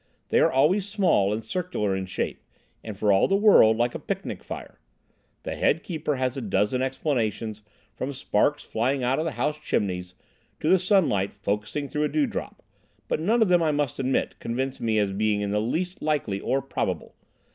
They 0.29 0.39
are 0.39 0.51
always 0.51 0.89
small 0.89 1.31
and 1.31 1.43
circular 1.43 1.95
in 1.95 2.07
shape, 2.07 2.41
and 2.83 2.97
for 2.97 3.11
all 3.13 3.27
the 3.27 3.35
world 3.35 3.77
like 3.77 3.93
a 3.93 3.99
picnic 3.99 4.43
fire. 4.43 4.79
The 5.43 5.53
head 5.55 5.83
keeper 5.83 6.15
has 6.15 6.35
a 6.35 6.41
dozen 6.41 6.81
explanations, 6.81 7.61
from 7.93 8.11
sparks 8.13 8.63
flying 8.63 9.03
out 9.03 9.19
of 9.19 9.25
the 9.25 9.33
house 9.33 9.59
chimneys 9.59 10.15
to 10.59 10.69
the 10.69 10.79
sunlight 10.79 11.33
focusing 11.33 11.87
through 11.87 12.05
a 12.05 12.09
dewdrop, 12.09 12.63
but 13.07 13.19
none 13.19 13.43
of 13.43 13.47
them, 13.49 13.61
I 13.61 13.69
must 13.69 13.99
admit, 13.99 14.39
convince 14.39 14.79
me 14.79 14.97
as 14.97 15.13
being 15.13 15.41
in 15.41 15.51
the 15.51 15.61
least 15.61 16.01
likely 16.01 16.39
or 16.39 16.63
probable. 16.63 17.13